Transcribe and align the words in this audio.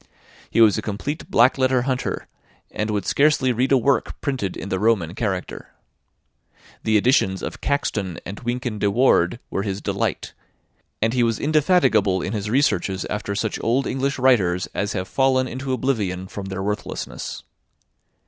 He 0.49 0.61
was 0.61 0.79
a 0.79 0.81
complete 0.81 1.29
black 1.29 1.59
letter 1.59 1.83
hunter, 1.83 2.25
and 2.71 2.89
would 2.89 3.05
scarcely 3.05 3.51
read 3.51 3.71
a 3.71 3.77
work 3.77 4.19
printed 4.19 4.57
in 4.57 4.69
the 4.69 4.79
Roman 4.79 5.13
character. 5.13 5.75
The 6.83 6.97
editions 6.97 7.43
of 7.43 7.61
Caxton 7.61 8.19
and 8.25 8.39
Wynkin 8.43 8.79
de 8.79 8.89
Worde 8.89 9.37
were 9.51 9.61
his 9.61 9.79
delight; 9.79 10.33
and 11.03 11.13
he 11.13 11.21
was 11.21 11.37
indefatigable 11.39 12.23
in 12.23 12.33
his 12.33 12.49
researches 12.49 13.05
after 13.11 13.35
such 13.35 13.63
old 13.63 13.85
English 13.85 14.17
writers 14.17 14.65
as 14.73 14.93
have 14.93 15.07
fallen 15.07 15.47
into 15.47 15.71
oblivion 15.71 16.27
from 16.27 16.45
their 16.47 16.63
worthlessness. 16.63 17.43